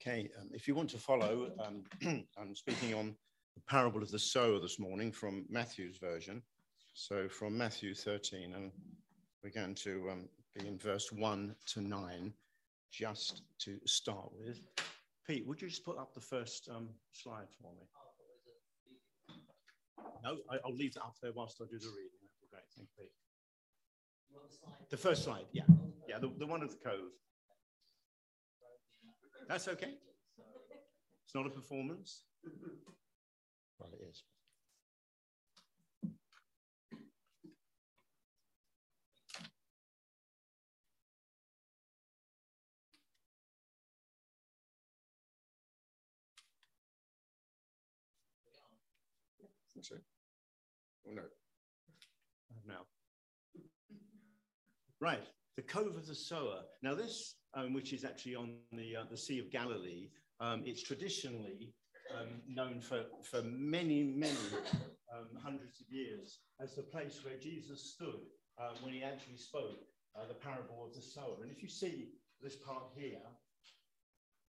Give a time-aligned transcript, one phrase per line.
[0.00, 1.82] Okay, um, if you want to follow, um,
[2.38, 3.14] I'm speaking on
[3.54, 6.40] the parable of the sower this morning from Matthew's version.
[6.94, 8.72] So from Matthew 13, and
[9.44, 10.28] we're going to um,
[10.58, 12.32] be in verse 1 to 9,
[12.90, 14.62] just to start with.
[15.26, 17.86] Pete, would you just put up the first um, slide for me?
[20.24, 22.20] No, I, will leave that up there whilst I do the reading.
[22.22, 22.62] That'd be great.
[22.74, 24.88] Thank you, Pete.
[24.88, 25.64] The first slide, yeah.
[26.08, 27.10] Yeah, the, the one of the cove.
[29.50, 29.94] That's okay.
[31.24, 32.22] It's not a performance.
[33.80, 34.22] Well, it is.
[49.80, 49.96] So,
[51.08, 51.22] oh no.
[52.68, 52.82] Now.
[55.00, 55.18] Right,
[55.56, 56.60] the Cove of the Sower.
[56.82, 60.08] Now, this um, which is actually on the, uh, the Sea of Galilee.
[60.40, 61.74] Um, it's traditionally
[62.18, 64.36] um, known for, for many, many
[65.12, 68.20] um, hundreds of years as the place where Jesus stood
[68.60, 69.80] uh, when he actually spoke
[70.16, 71.42] uh, the parable of the sower.
[71.42, 72.08] And if you see
[72.42, 73.20] this part here,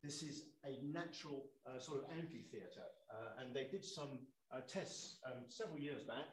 [0.03, 2.89] this is a natural uh, sort of amphitheatre.
[3.11, 4.19] Uh, and they did some
[4.51, 6.25] uh, tests um, several years back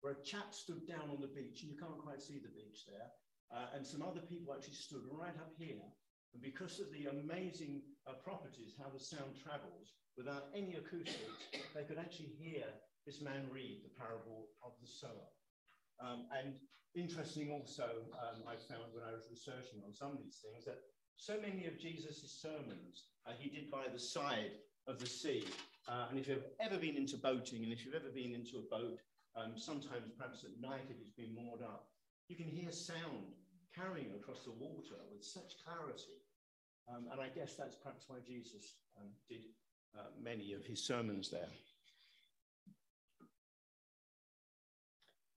[0.00, 2.84] where a chap stood down on the beach, and you can't quite see the beach
[2.86, 3.08] there,
[3.54, 5.86] uh, and some other people actually stood right up here.
[6.34, 11.84] And because of the amazing uh, properties, how the sound travels, without any acoustics, they
[11.86, 12.66] could actually hear
[13.06, 15.30] this man read the parable of the sower.
[16.02, 16.54] Um, and
[16.96, 20.82] interesting also, um, I found when I was researching on some of these things that
[21.16, 24.58] so many of Jesus' sermons uh, he did by the side
[24.88, 25.46] of the sea.
[25.86, 28.66] Uh, and if you've ever been into boating, and if you've ever been into a
[28.70, 28.98] boat,
[29.36, 31.86] um, sometimes perhaps at night if it's been moored up,
[32.28, 33.36] you can hear sound
[33.74, 36.20] carrying across the water with such clarity.
[36.88, 39.40] Um, and I guess that's perhaps why Jesus um, did
[39.98, 41.48] uh, many of his sermons there.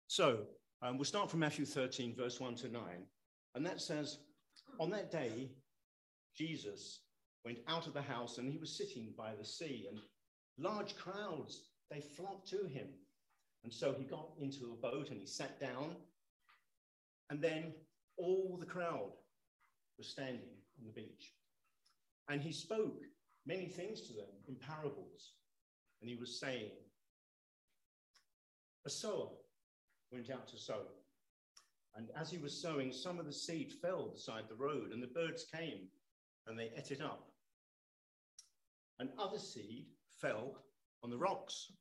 [0.09, 0.41] So
[0.83, 2.83] um, we'll start from Matthew 13, verse 1 to 9.
[3.55, 4.19] And that says,
[4.81, 5.51] On that day,
[6.37, 7.01] Jesus
[7.45, 10.01] went out of the house and he was sitting by the sea, and
[10.59, 12.89] large crowds, they flocked to him.
[13.65, 15.97] And so he got into a boat and he sat down.
[17.31, 17.73] And then
[18.17, 19.13] all the crowd
[19.99, 21.33] was standing on the beach.
[22.29, 23.03] And he spoke
[23.47, 25.33] many things to them in parables.
[26.01, 26.71] And he was saying,
[28.85, 29.29] A sower
[30.13, 30.83] went out to sow.
[31.95, 35.07] And as he was sowing, some of the seed fell beside the road, and the
[35.07, 35.89] birds came
[36.47, 37.29] and they ate it up.
[38.99, 39.87] And other seed
[40.21, 40.63] fell
[41.03, 41.73] on the rocks.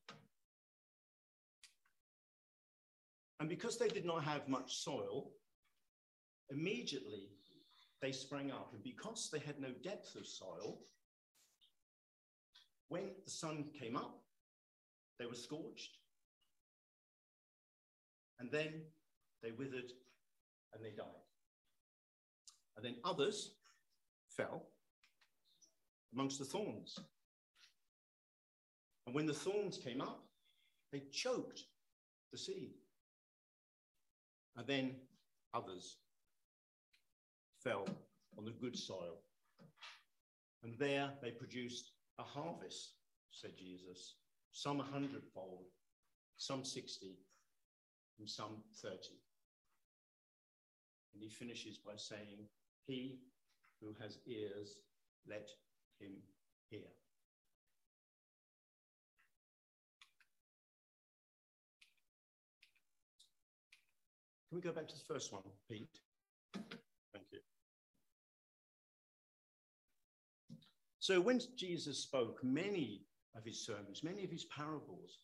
[3.39, 5.31] And because they did not have much soil,
[6.49, 7.29] immediately
[8.01, 8.71] they sprang up.
[8.73, 10.79] And because they had no depth of soil,
[12.89, 14.21] when the sun came up,
[15.19, 15.97] they were scorched.
[18.39, 18.81] And then
[19.41, 19.91] they withered
[20.73, 21.05] and they died.
[22.75, 23.51] And then others
[24.29, 24.67] fell
[26.13, 26.99] amongst the thorns.
[29.05, 30.23] And when the thorns came up,
[30.91, 31.63] they choked
[32.31, 32.73] the seed.
[34.57, 34.95] And then
[35.53, 35.97] others
[37.65, 37.87] fell
[38.37, 39.17] on the good soil.
[40.63, 42.93] And there they produced a harvest,
[43.31, 44.15] said Jesus,
[44.51, 45.65] some a hundredfold,
[46.37, 47.17] some 60,
[48.19, 48.97] and some 30.
[51.13, 52.47] And he finishes by saying,
[52.87, 53.19] He
[53.81, 54.77] who has ears,
[55.27, 55.49] let
[55.99, 56.11] him
[56.69, 56.87] hear.
[64.49, 65.99] Can we go back to the first one, Pete?
[67.13, 67.39] Thank you.
[71.05, 73.05] So when Jesus spoke many
[73.35, 75.19] of his sermons, many of his parables,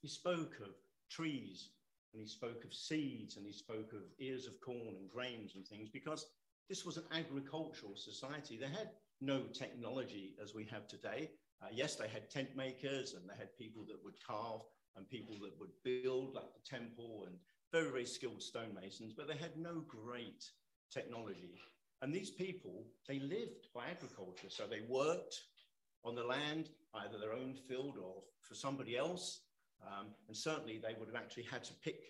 [0.00, 0.76] he spoke of
[1.10, 1.70] trees
[2.12, 5.66] and he spoke of seeds and he spoke of ears of corn and grains and
[5.66, 6.26] things because
[6.68, 8.56] this was an agricultural society.
[8.56, 11.32] They had no technology as we have today.
[11.60, 14.60] Uh, yes, they had tent makers and they had people that would carve
[14.94, 17.34] and people that would build, like the temple, and
[17.72, 20.48] very, very skilled stonemasons, but they had no great
[20.92, 21.58] technology.
[22.02, 24.48] And these people, they lived by agriculture.
[24.48, 25.40] So they worked
[26.04, 29.40] on the land, either their own field or for somebody else.
[29.82, 32.00] Um, and certainly they would have actually had to pick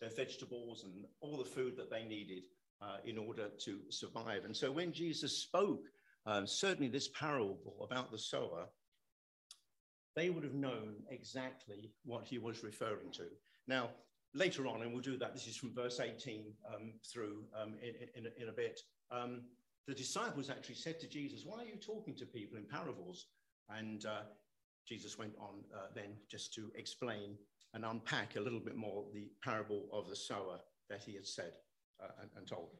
[0.00, 2.44] their vegetables and all the food that they needed
[2.82, 4.44] uh, in order to survive.
[4.44, 5.84] And so when Jesus spoke,
[6.26, 8.66] um, certainly this parable about the sower,
[10.16, 13.24] they would have known exactly what he was referring to.
[13.66, 13.90] Now,
[14.34, 18.24] later on, and we'll do that, this is from verse 18 um, through um, in,
[18.24, 19.42] in, in, a bit, um,
[19.86, 23.26] the disciples actually said to Jesus, Why are you talking to people in parables?
[23.68, 24.22] And uh,
[24.86, 27.36] Jesus went on uh, then just to explain
[27.74, 30.58] and unpack a little bit more the parable of the sower
[30.88, 31.52] that he had said
[32.02, 32.70] uh, and, and, told.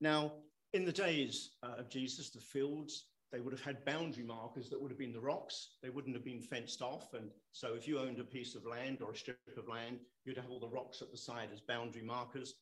[0.00, 0.32] Now,
[0.74, 4.80] in the days uh, of Jesus, the fields, they would have had boundary markers that
[4.80, 5.70] would have been the rocks.
[5.82, 7.14] They wouldn't have been fenced off.
[7.14, 10.36] And so if you owned a piece of land or a strip of land, you'd
[10.36, 12.54] have all the rocks at the side as boundary markers.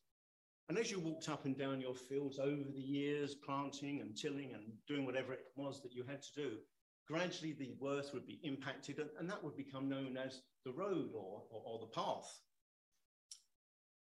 [0.73, 4.55] And as you walked up and down your fields over the years, planting and tilling
[4.55, 6.53] and doing whatever it was that you had to do,
[7.07, 11.11] gradually the earth would be impacted and, and that would become known as the road
[11.15, 12.41] or, or, or the path.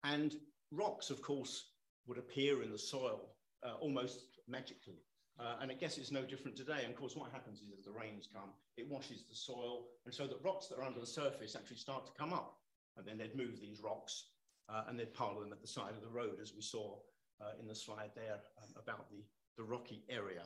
[0.05, 0.35] And
[0.71, 1.71] rocks, of course,
[2.07, 3.31] would appear in the soil
[3.67, 5.01] uh, almost magically.
[5.41, 6.81] Uh, and I guess it's no different today.
[6.83, 9.87] And of course, what happens is as the rains come, it washes the soil.
[10.05, 12.59] And so that rocks that are under the surface actually start to come up.
[12.99, 14.27] And then they'd move these rocks
[14.69, 16.97] uh, and they'd pile them at the side of the road, as we saw
[17.41, 19.23] uh, in the slide there um, about the,
[19.57, 20.43] the rocky area.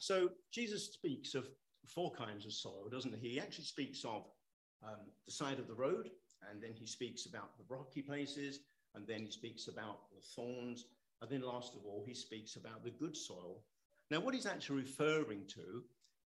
[0.00, 1.46] So Jesus speaks of
[1.86, 3.30] four kinds of soil, doesn't he?
[3.30, 4.26] He actually speaks of
[4.86, 6.10] um, the side of the road,
[6.50, 8.60] and then he speaks about the rocky places,
[8.94, 10.84] and then he speaks about the thorns,
[11.22, 13.62] and then last of all, he speaks about the good soil.
[14.10, 15.82] Now, what he's actually referring to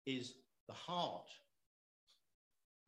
[0.07, 0.33] is
[0.67, 1.29] the heart.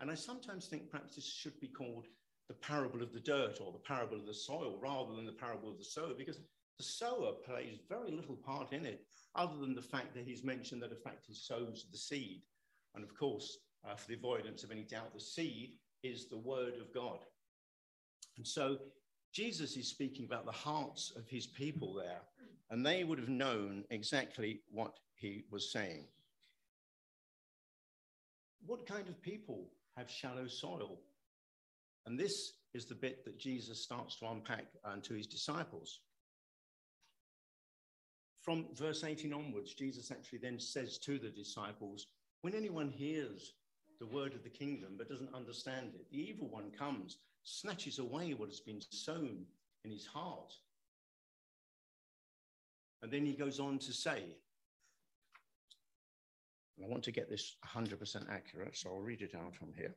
[0.01, 2.07] And I sometimes think perhaps this should be called
[2.47, 5.69] the parable of the dirt or the parable of the soil rather than the parable
[5.69, 6.39] of the sower, because
[6.77, 9.05] the sower plays very little part in it,
[9.35, 12.41] other than the fact that he's mentioned that, in fact, he sows the seed.
[12.95, 16.75] And of course, uh, for the avoidance of any doubt, the seed is the word
[16.79, 17.19] of God.
[18.37, 18.77] And so
[19.33, 22.21] Jesus is speaking about the hearts of his people there,
[22.71, 26.05] and they would have known exactly what he was saying.
[28.65, 30.99] What kind of people have shallow soil?
[32.05, 35.99] And this is the bit that Jesus starts to unpack unto his disciples
[38.49, 42.07] from verse 18 onwards, Jesus actually then says to the disciples,
[42.41, 43.53] When anyone hears
[43.99, 48.33] the word of the kingdom but doesn't understand it, the evil one comes, snatches away
[48.33, 49.45] what has been sown
[49.83, 50.53] in his heart.
[53.01, 54.23] And then he goes on to say,
[56.83, 59.95] I want to get this 100% accurate, so I'll read it out from here.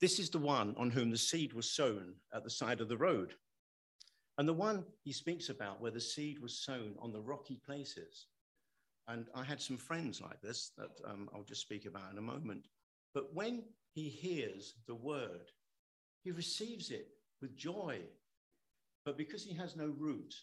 [0.00, 2.96] This is the one on whom the seed was sown at the side of the
[2.96, 3.34] road.
[4.36, 8.26] And the one he speaks about where the seed was sown on the rocky places.
[9.06, 12.22] And I had some friends like this that um, I'll just speak about in a
[12.22, 12.66] moment.
[13.12, 13.62] But when
[13.92, 15.52] he hears the word,
[16.22, 17.08] he receives it
[17.40, 18.00] with joy.
[19.04, 20.34] But because he has no root,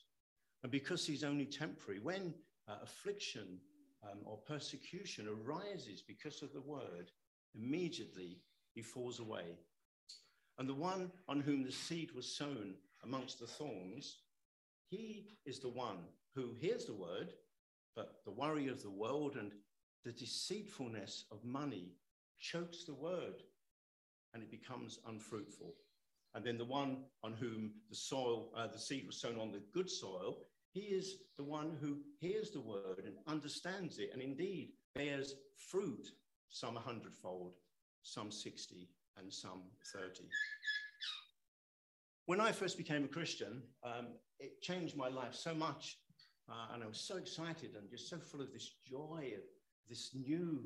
[0.63, 2.33] and because he's only temporary, when
[2.67, 3.59] uh, affliction
[4.03, 7.11] um, or persecution arises because of the word,
[7.55, 8.39] immediately
[8.73, 9.57] he falls away.
[10.57, 14.17] And the one on whom the seed was sown amongst the thorns,
[14.89, 15.99] he is the one
[16.35, 17.33] who hears the word,
[17.95, 19.51] but the worry of the world and
[20.03, 21.93] the deceitfulness of money
[22.39, 23.43] chokes the word
[24.33, 25.73] and it becomes unfruitful.
[26.33, 29.61] And then the one on whom the soil, uh, the seed was sown on the
[29.73, 30.37] good soil,
[30.73, 35.35] he is the one who hears the word and understands it and indeed bears
[35.69, 36.07] fruit,
[36.49, 37.53] some a hundredfold,
[38.03, 39.63] some 60, and some
[39.93, 40.23] 30.
[42.25, 44.07] When I first became a Christian, um,
[44.39, 45.97] it changed my life so much.
[46.49, 49.43] Uh, and I was so excited and just so full of this joy of
[49.89, 50.63] this new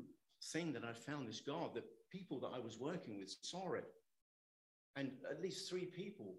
[0.52, 3.86] thing that I found, this God, that people that I was working with saw it.
[4.94, 6.34] And at least three people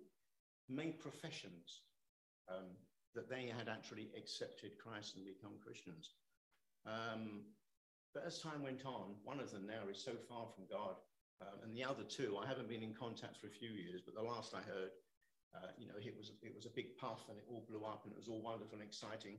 [0.70, 1.82] made professions
[2.50, 2.66] um,
[3.16, 6.12] that they had actually accepted Christ and become Christians.
[6.86, 7.42] Um,
[8.14, 10.96] but as time went on, one of them now is so far from God.
[11.42, 14.16] Um, and the other two, I haven't been in contact for a few years, but
[14.16, 14.90] the last I heard,
[15.56, 18.02] uh, you know, it was it was a big puff and it all blew up
[18.04, 19.38] and it was all wonderful and exciting,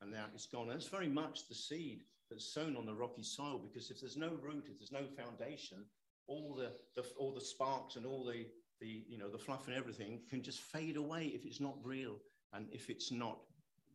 [0.00, 0.70] and now it's gone.
[0.70, 4.16] And it's very much the seed that's sown on the rocky soil because if there's
[4.16, 5.84] no root, if there's no foundation,
[6.28, 8.46] all the, the all the sparks and all the
[8.80, 12.16] the you know the fluff and everything can just fade away if it's not real
[12.56, 13.38] and if it's not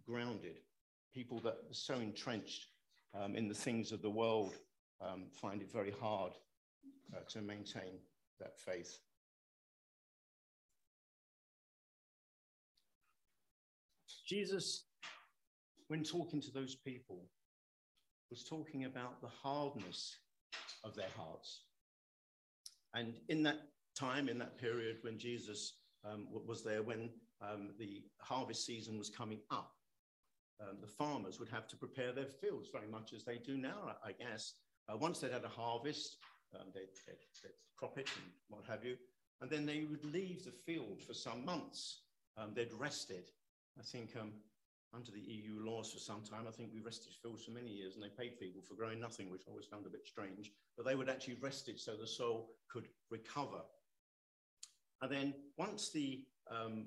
[0.08, 0.60] grounded.
[1.14, 2.68] People that are so entrenched
[3.20, 4.54] um, in the things of the world
[5.02, 6.34] um, find it very hard
[7.14, 8.00] uh, to maintain
[8.40, 9.00] that faith.
[14.28, 14.86] Jesus,
[15.88, 17.26] when talking to those people,
[18.30, 20.16] was talking about the hardness
[20.86, 21.64] of their hearts.
[22.94, 23.60] And in that
[24.00, 25.74] time, in that period when Jesus
[26.06, 27.10] um, was there, when
[27.42, 29.74] um, the harvest season was coming up,
[30.62, 33.96] um, the farmers would have to prepare their fields very much as they do now,
[34.04, 34.54] I guess.
[34.88, 36.18] Uh, once they'd had a harvest,
[36.54, 38.96] um, they'd, they'd, they'd, crop it and what have you.
[39.42, 42.02] And then they would leave the field for some months.
[42.38, 43.32] Um, they'd rested.
[43.80, 44.34] I think um,
[44.94, 47.96] under the EU laws for some time, I think we rested fields for many years
[47.96, 50.52] and they paid people for growing nothing, which I always found a bit strange.
[50.78, 53.62] But they would actually rest it so the soil could recover.
[55.02, 56.86] And then once the um,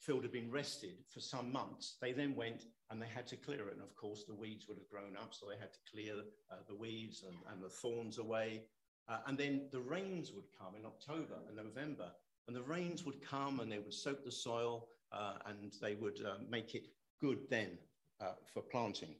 [0.00, 3.68] field had been rested for some months, they then went and they had to clear
[3.68, 3.74] it.
[3.74, 6.14] And of course, the weeds would have grown up, so they had to clear
[6.50, 8.62] uh, the weeds and, and, the thorns away.
[9.08, 12.10] Uh, and then the rains would come in October and November,
[12.46, 16.20] and the rains would come and they would soak the soil uh, and they would
[16.24, 16.86] uh, make it
[17.20, 17.78] good then
[18.20, 19.14] uh, for planting.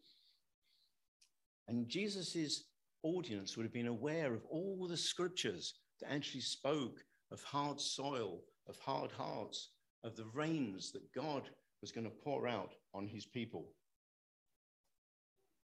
[1.69, 2.65] And Jesus's
[3.03, 8.41] audience would have been aware of all the scriptures that actually spoke of hard soil,
[8.69, 9.71] of hard hearts,
[10.05, 11.49] of the rains that God
[11.81, 13.73] was going to pour out on his people.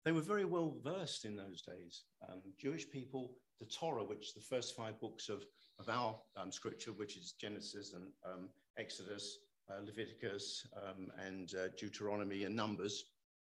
[0.04, 2.04] They were very well versed in those days.
[2.28, 5.44] Um, Jewish people, the Torah, which the first five books of,
[5.78, 8.48] of our um, scripture, which is Genesis and um,
[8.78, 9.38] Exodus,
[9.70, 13.04] uh, Leviticus, um, and uh, Deuteronomy and Numbers,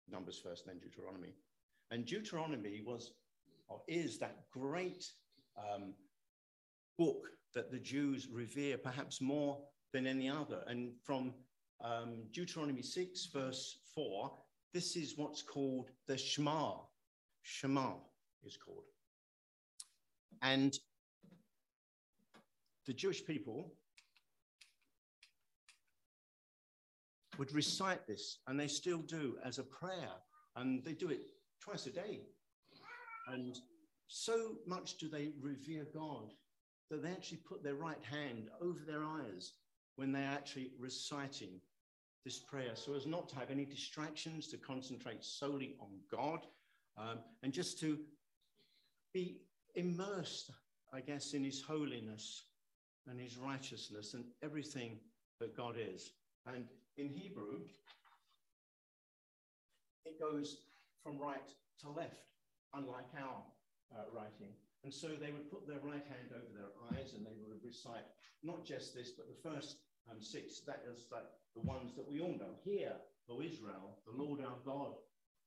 [0.09, 1.33] Numbers first, then Deuteronomy.
[1.91, 3.13] And Deuteronomy was
[3.73, 5.05] or is that great
[5.57, 5.93] um,
[6.97, 9.59] book that the Jews revere perhaps more
[9.93, 10.63] than any other.
[10.67, 11.33] And from
[11.81, 14.31] um, Deuteronomy 6, verse 4,
[14.73, 16.73] this is what's called the Shema.
[17.43, 17.93] Shema
[18.43, 18.85] is called.
[20.41, 20.77] And
[22.85, 23.71] the Jewish people
[27.37, 30.11] would recite this, and they still do as a prayer,
[30.55, 31.21] and they do it
[31.61, 32.21] twice a day.
[33.27, 33.57] And
[34.07, 36.33] so much do they revere God
[36.89, 39.53] that they actually put their right hand over their eyes
[39.95, 41.59] when they're actually reciting
[42.25, 46.39] this prayer so as not to have any distractions, to concentrate solely on God,
[46.97, 47.97] um, and just to
[49.13, 49.41] be
[49.75, 50.51] immersed,
[50.93, 52.43] I guess, in His holiness
[53.07, 54.99] and His righteousness and everything
[55.39, 56.11] that God is.
[56.47, 56.65] And
[56.97, 57.59] in Hebrew,
[60.05, 60.57] it goes
[61.03, 61.49] from right
[61.81, 62.29] to left,
[62.73, 63.43] unlike our
[63.93, 64.53] uh, writing.
[64.83, 68.03] And so they would put their right hand over their eyes and they would recite
[68.43, 69.77] not just this, but the first
[70.11, 71.23] um, six, that is like
[71.55, 72.55] the ones that we all know.
[72.63, 72.91] Hear,
[73.29, 74.93] O Israel, the Lord our God,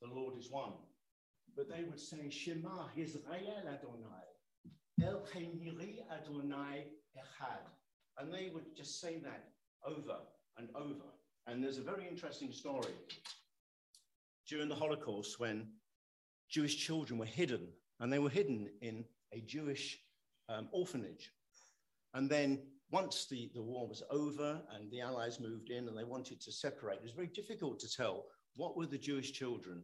[0.00, 0.73] the Lord is one.
[1.55, 4.26] But they would say, Shema Israel Adonai,
[5.02, 7.69] El Cheniri Adonai Echad.
[8.19, 9.49] And they would just say that
[9.87, 10.16] over
[10.59, 11.05] and over.
[11.47, 12.93] And there's a very interesting story.
[14.49, 15.69] During the Holocaust, when
[16.49, 17.69] Jewish children were hidden,
[18.00, 19.99] and they were hidden in a Jewish
[20.49, 21.33] um, orphanage.
[22.14, 26.04] And then once the, the war was over and the Allies moved in and they
[26.04, 29.83] wanted to separate, it was very difficult to tell what were the Jewish children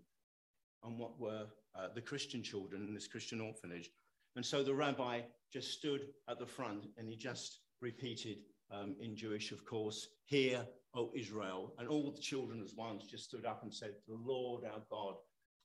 [0.85, 3.91] and what were uh, the Christian children in this Christian orphanage.
[4.37, 5.21] And so the rabbi
[5.53, 8.39] just stood at the front and he just repeated
[8.71, 11.75] um, in Jewish, of course, Hear, O Israel.
[11.79, 15.17] And all the children as ones just stood up and said, The Lord our God,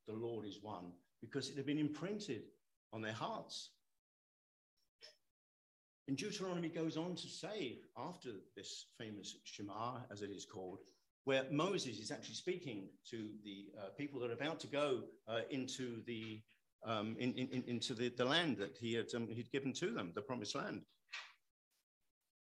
[0.08, 0.92] the Lord is one,
[1.22, 2.44] because it had been imprinted
[2.94, 3.72] on their hearts.
[6.08, 10.80] And Deuteronomy goes on to say, after this famous Shema, as it is called,
[11.26, 15.42] where Moses is actually speaking to the uh, people that are about to go uh,
[15.50, 16.42] into the
[16.86, 20.12] um, in, in, into the, the land that he had um, he'd given to them,
[20.16, 20.84] the promised land.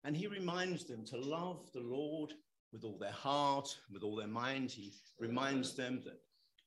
[0.04, 2.34] And he reminds them to love the Lord
[2.72, 4.70] with all their heart, with all their mind.
[4.70, 6.18] He reminds them that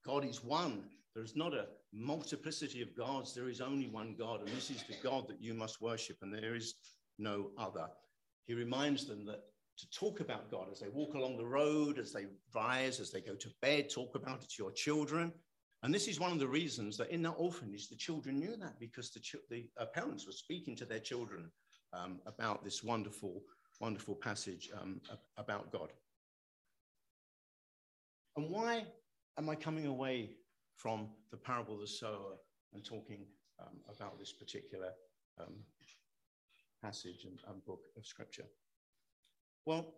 [0.04, 0.86] God is one.
[1.14, 3.34] There is not a multiplicity of gods.
[3.34, 6.34] There is only one God, and this is the God that you must worship, and
[6.34, 6.76] there is
[7.18, 7.88] no other.
[8.46, 9.42] He reminds them that
[9.78, 13.22] to talk about God as they walk along the road, as they rise, as they
[13.22, 15.32] go to bed, talk about it to your children.
[15.84, 18.80] And this is one of the reasons that in that orphanage, the children knew that
[18.80, 21.52] because the, the uh, parents were speaking to their children
[21.94, 23.44] um, about this wonderful,
[23.80, 25.00] wonderful passage um,
[25.38, 25.90] about God.
[28.36, 28.86] And why
[29.38, 30.32] am I coming away
[30.78, 32.38] from the parable of the sower
[32.74, 33.26] and talking
[33.60, 34.92] um, about this particular
[35.40, 35.56] um,
[36.82, 38.46] passage and, and, book of scripture?
[39.66, 39.96] Well,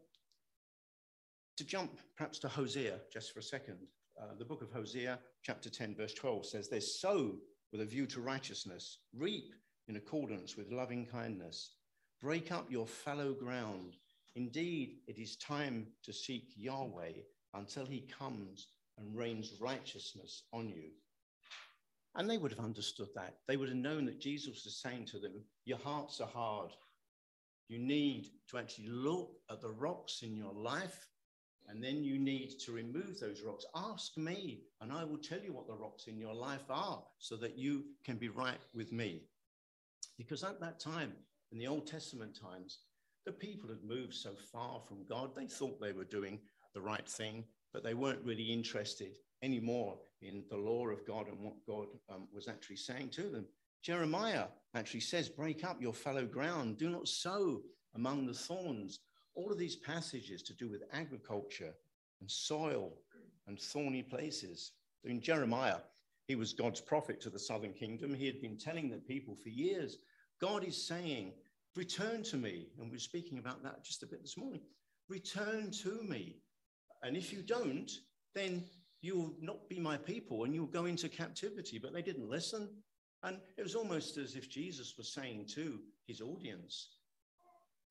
[1.58, 3.78] to jump perhaps to Hosea just for a second,
[4.20, 7.36] uh, the book of Hosea, chapter 10, verse 12 says, They sow
[7.72, 9.54] with a view to righteousness, reap
[9.88, 11.76] in accordance with loving kindness,
[12.22, 13.98] break up your fallow ground.
[14.36, 17.14] Indeed, it is time to seek Yahweh
[17.54, 18.68] until he comes
[19.00, 20.90] and rains righteousness on you.
[22.16, 23.36] And they would have understood that.
[23.48, 26.72] They would have known that Jesus was saying to them, Your hearts are hard.
[27.68, 31.08] You need to actually look at the rocks in your life,
[31.68, 33.66] and then you need to remove those rocks.
[33.76, 37.36] Ask me, and I will tell you what the rocks in your life are so
[37.38, 39.22] that you can be right with me.
[40.18, 41.14] Because at that time,
[41.52, 42.80] in the Old Testament times,
[43.26, 46.40] the people had moved so far from God, they thought they were doing
[46.74, 51.40] the right thing, but they weren't really interested anymore in the law of God and
[51.40, 53.46] what God um, was actually saying to them.
[53.82, 54.46] Jeremiah
[54.76, 57.62] actually says, Break up your fallow ground, do not sow
[57.96, 59.00] among the thorns.
[59.36, 61.74] All of these passages to do with agriculture
[62.20, 62.94] and soil
[63.48, 64.74] and thorny places.
[65.06, 65.80] In Jeremiah,
[66.28, 68.14] he was God's prophet to the southern kingdom.
[68.14, 69.98] He had been telling the people for years,
[70.42, 71.34] God is saying,
[71.76, 72.68] Return to me.
[72.80, 74.62] And we are speaking about that just a bit this morning.
[75.08, 76.38] Return to me.
[77.04, 77.92] And if you don't,
[78.36, 78.64] then
[79.02, 81.80] you will not be my people and you'll go into captivity.
[81.80, 82.70] But they didn't listen.
[83.24, 86.90] And it was almost as if Jesus was saying to his audience,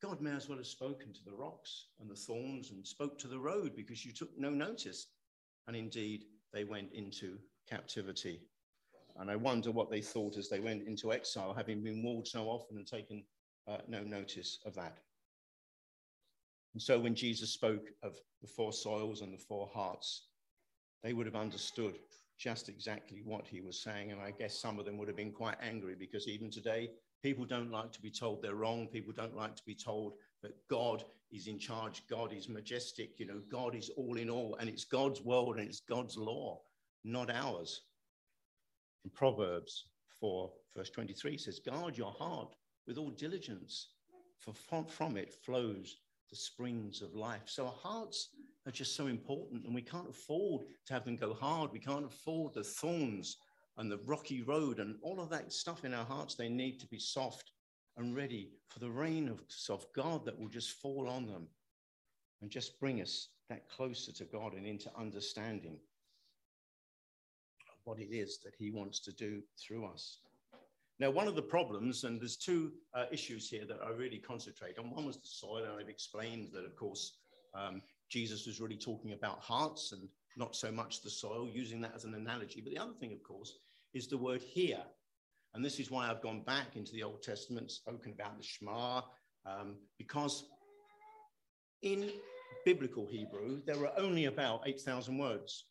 [0.01, 3.29] God may as well have spoken to the rocks and the thorns and spoke to
[3.29, 5.09] the road because you took no notice.
[5.67, 7.39] And indeed, they went into
[7.69, 8.41] captivity.
[9.19, 12.45] And I wonder what they thought as they went into exile, having been warned so
[12.45, 13.25] often and taken
[13.67, 14.99] uh, no notice of that.
[16.75, 20.29] And so when Jesus spoke of the four soils and the four hearts,
[21.03, 21.99] they would have understood
[22.39, 24.13] just exactly what he was saying.
[24.13, 26.91] And I guess some of them would have been quite angry because even today,
[27.23, 28.87] people don't like to be told they're wrong.
[28.87, 32.03] People don't like to be told that God is in charge.
[32.09, 33.19] God is majestic.
[33.19, 34.57] You know, God is all in all.
[34.61, 36.61] And it's God's world and it's God's law,
[37.05, 37.83] not ours.
[39.05, 39.87] In Proverbs
[40.21, 42.55] 4, verse 23 says, Guard your heart
[42.87, 43.89] with all diligence,
[44.39, 45.97] for from, from it flows
[46.31, 47.43] the springs of life.
[47.47, 48.31] So our hearts
[48.67, 51.73] are just so important, and we can't afford to have them go hard.
[51.73, 53.37] We can't afford the thorns
[53.77, 56.35] and the rocky road and all of that stuff in our hearts.
[56.35, 57.53] They need to be soft
[57.97, 61.49] and ready for the rain of, of God that will just fall on them
[62.43, 65.79] and just bring us that closer to God and into understanding
[67.69, 70.19] of what it is that He wants to do through us.
[71.01, 74.79] Now, one of the problems, and there's two uh, issues here that I really concentrate
[74.79, 74.91] on.
[74.91, 77.19] One was the soil, and I've explained that, of course,
[77.55, 81.93] um, Jesus was really talking about hearts and not so much the soil, using that
[81.95, 82.61] as an analogy.
[82.61, 83.59] But the other thing, of course,
[83.95, 84.79] is the word hear.
[85.55, 89.03] And this is why I've gone back into the Old Testament, spoken about the Shema,
[89.47, 90.45] um, because
[91.83, 92.11] in
[92.65, 95.65] biblical Hebrew, there are only about 8,000 words.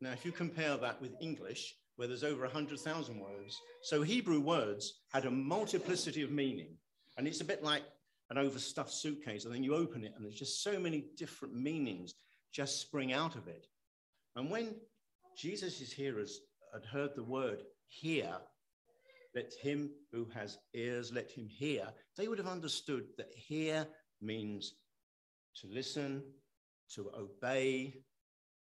[0.00, 3.60] Now, if you compare that with English, where there's over 100,000 words.
[3.82, 6.76] So Hebrew words had a multiplicity of meaning.
[7.16, 7.82] And it's a bit like
[8.30, 9.44] an overstuffed suitcase.
[9.44, 12.14] And then you open it, and there's just so many different meanings
[12.52, 13.66] just spring out of it.
[14.36, 14.74] And when
[15.36, 16.40] Jesus' hearers
[16.72, 18.28] had heard the word hear,
[19.34, 23.86] let him who has ears, let him hear, they would have understood that hear
[24.20, 24.74] means
[25.60, 26.22] to listen,
[26.94, 27.94] to obey,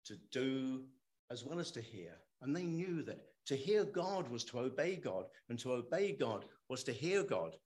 [0.07, 0.83] to do,
[1.31, 2.17] as well as to hear.
[2.43, 6.45] And they knew that to hear God was to obey God, and to obey God
[6.69, 7.57] was to hear God.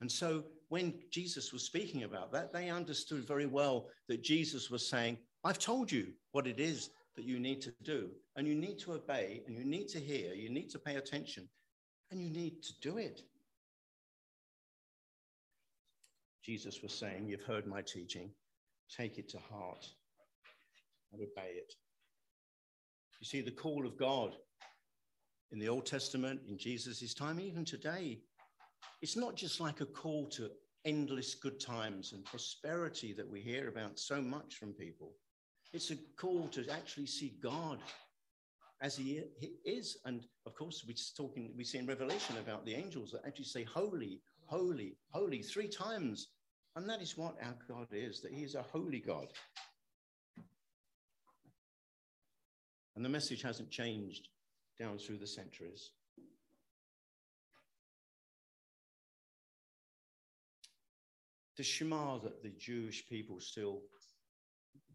[0.00, 4.88] And so when Jesus was speaking about that, they understood very well that Jesus was
[4.88, 8.78] saying, I've told you what it is that you need to do, and you need
[8.80, 11.48] to obey, and you need to hear, you need to pay attention,
[12.10, 13.22] and you need to do it.
[16.44, 18.30] Jesus was saying, You've heard my teaching,
[18.94, 19.86] take it to heart
[21.12, 21.74] and obey it.
[23.24, 24.36] You see, the call of God
[25.50, 28.20] in the Old Testament, in Jesus' time, even today,
[29.00, 30.50] it's not just like a call to
[30.84, 35.14] endless good times and prosperity that we hear about so much from people.
[35.72, 37.78] It's a call to actually see God
[38.82, 39.22] as he,
[39.64, 39.96] is.
[40.04, 43.64] And of course, we're talking, we see in Revelation about the angels that actually say,
[43.64, 46.28] Holy, holy, holy, three times.
[46.76, 49.28] And that is what our God is, that he is a holy God.
[52.96, 54.28] And the message hasn't changed
[54.78, 55.90] down through the centuries.
[61.56, 63.80] The Shema that the Jewish people still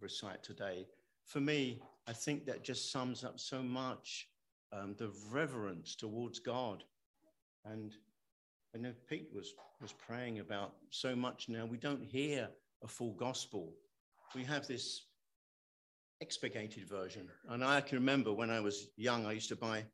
[0.01, 0.87] recite today,
[1.25, 4.27] for me, I think that just sums up so much
[4.73, 6.83] um, the reverence towards God.
[7.65, 7.95] And
[8.75, 11.65] I know Pete was, was praying about so much now.
[11.65, 12.49] We don't hear
[12.83, 13.73] a full gospel.
[14.35, 15.05] We have this
[16.21, 17.27] expurgated version.
[17.49, 19.85] And I can remember when I was young, I used to buy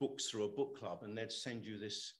[0.00, 2.14] books through a book club, and they'd send you this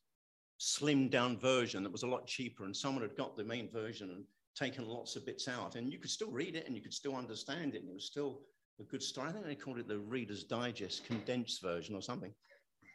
[0.58, 2.64] slimmed down version that was a lot cheaper.
[2.64, 4.24] And someone had got the main version and
[4.56, 5.76] taken lots of bits out.
[5.76, 7.82] And you could still read it and you could still understand it.
[7.82, 8.40] And it was still
[8.80, 9.28] a good story.
[9.28, 12.32] I think they called it the Reader's Digest condensed version or something.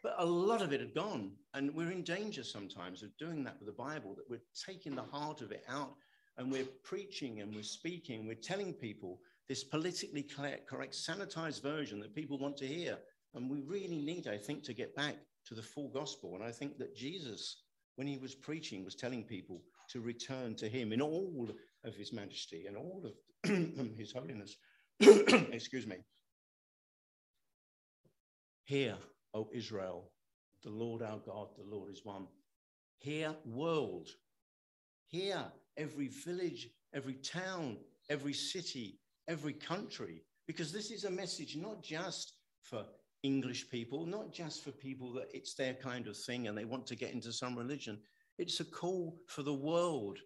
[0.03, 1.33] But a lot of it had gone.
[1.53, 5.03] And we're in danger sometimes of doing that with the Bible, that we're taking the
[5.03, 5.93] heart of it out
[6.37, 9.19] and we're preaching and we're speaking, we're telling people
[9.51, 12.97] this politically correct, sanitized version that people want to hear.
[13.35, 16.35] And we really need, I think, to get back to the full gospel.
[16.35, 17.57] And I think that Jesus
[17.95, 21.49] when he was preaching, was telling people to return to him in all
[21.83, 23.51] of his majesty and all of
[23.97, 24.55] his holiness.
[24.99, 25.97] Excuse me.
[28.63, 28.95] Hear,
[29.33, 30.11] O Israel,
[30.63, 32.27] the Lord our God, the Lord is one.
[32.99, 34.07] Hear, world.
[35.07, 35.43] Hear,
[35.75, 37.77] every village, every town,
[38.09, 39.00] every city,
[39.31, 42.85] every country, because this is a message not just for
[43.23, 46.85] English people, not just for people that it's their kind of thing and they want
[46.87, 47.97] to get into some religion.
[48.37, 50.17] It's a call for the world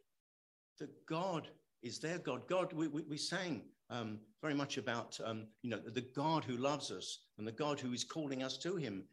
[0.79, 1.47] that God
[1.83, 2.47] is their God.
[2.47, 6.57] God, we, we, we sang um, very much about, um, you know, the God who
[6.57, 9.03] loves us and the God who is calling us to him.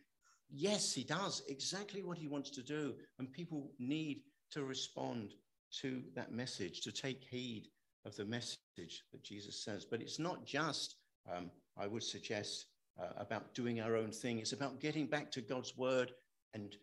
[0.48, 2.94] Yes, he does exactly what he wants to do.
[3.18, 5.34] And people need to respond
[5.80, 7.68] to that message, to take heed
[8.04, 9.84] of the message that Jesus says.
[9.84, 14.38] But it's not just, um, I would suggest, uh, about doing our own thing.
[14.38, 16.14] It's about getting back to God's word
[16.54, 16.76] and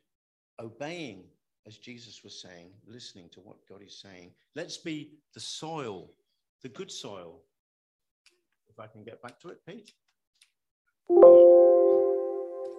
[0.59, 1.31] obeying,
[1.65, 4.35] as Jesus was saying, listening to what God is saying.
[4.55, 6.15] Let's be the soil,
[6.61, 7.45] the good soil.
[8.69, 9.95] If I can get back to it, Pete.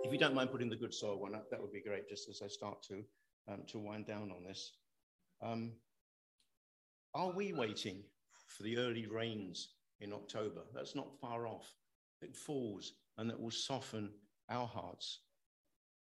[0.02, 2.28] If you don't mind putting the good soil one up, that would be great, just
[2.28, 3.04] as I start to,
[3.48, 4.78] um, to wind down on this.
[5.42, 5.80] Um,
[7.14, 8.04] are we waiting
[8.50, 9.68] for the early rains
[10.00, 10.62] in October?
[10.74, 11.72] That's not far off.
[12.22, 14.10] It falls and that will soften
[14.48, 15.20] our hearts.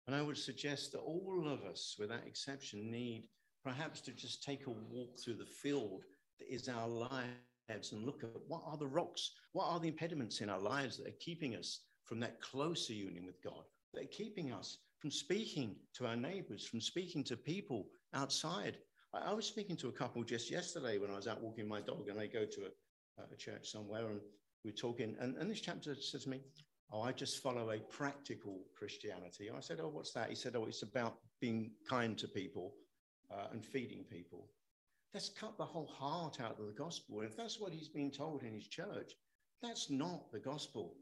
[0.07, 3.29] And I would suggest that all of us, without exception, need
[3.65, 6.05] perhaps to just take a walk through the field
[6.39, 10.41] that is our lives and look at what are the rocks, what are the impediments
[10.41, 14.09] in our lives that are keeping us from that closer union with God, that are
[14.13, 18.79] keeping us from speaking to our neighbors, from speaking to people outside.
[19.15, 21.81] I, I was speaking to a couple just yesterday when I was out walking my
[21.81, 24.21] dog, and they go to a, a church somewhere, and
[24.65, 26.41] we are talking, and, and this chapter says to me,
[26.91, 29.51] Oh, I just follow a practical Christianity.
[29.55, 30.31] I said, Oh, what's that?
[30.31, 32.73] He said, Oh, it's about being kind to people
[33.31, 34.49] uh, and feeding people.
[35.13, 37.21] Let's cut the whole heart out of the gospel.
[37.21, 39.13] And if that's what he's been told in his church,
[39.63, 40.95] that's not the gospel.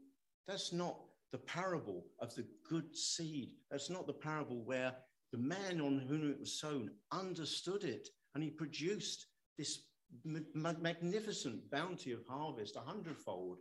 [0.47, 0.97] That's not
[1.31, 3.51] the parable of the good seed.
[3.69, 4.93] That's not the parable where
[5.31, 9.79] the man on whom it was sown understood it and he produced this
[10.23, 13.57] magnificent bounty of harvest a hundredfold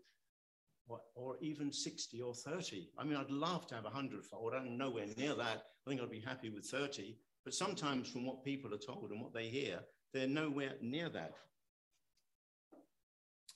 [0.88, 2.90] or, or, even 60 or 30.
[2.96, 4.54] I mean, I'd love to have a hundredfold.
[4.54, 5.64] I'm nowhere near that.
[5.84, 7.16] I think I'd be happy with 30.
[7.44, 9.80] But sometimes, from what people are told and what they hear,
[10.12, 11.32] they're nowhere near that.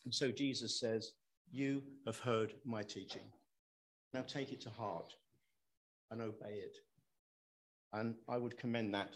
[0.05, 1.13] And so Jesus says,
[1.51, 3.31] You have heard my teaching.
[4.13, 5.13] Now take it to heart
[6.11, 6.77] and obey it.
[7.93, 9.11] And I would commend that,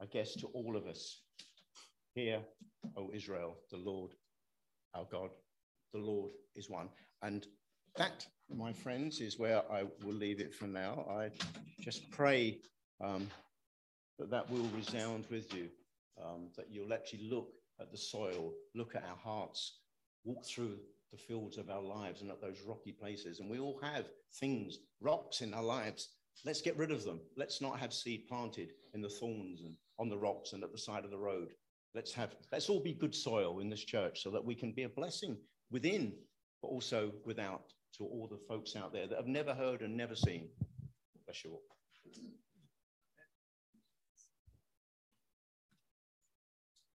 [0.00, 1.22] I guess, to all of us.
[2.14, 2.40] Hear,
[2.96, 4.12] O Israel, the Lord
[4.94, 5.30] our God,
[5.92, 6.88] the Lord is one.
[7.22, 7.46] And
[7.96, 11.06] that, my friends, is where I will leave it for now.
[11.10, 11.30] I
[11.80, 12.58] just pray
[13.02, 13.28] um,
[14.18, 15.68] that that will resound with you,
[16.22, 19.78] um, that you'll actually look at the soil, look at our hearts,
[20.24, 20.78] walk through
[21.12, 23.40] the fields of our lives and at those rocky places.
[23.40, 24.06] And we all have
[24.40, 26.10] things, rocks in our lives.
[26.44, 27.20] Let's get rid of them.
[27.36, 30.78] Let's not have seed planted in the thorns and on the rocks and at the
[30.78, 31.48] side of the road.
[31.94, 34.84] Let's have, let's all be good soil in this church so that we can be
[34.84, 35.36] a blessing
[35.70, 36.12] within
[36.62, 40.14] but also without to all the folks out there that have never heard and never
[40.14, 40.48] seen.
[41.26, 41.62] Bless you all.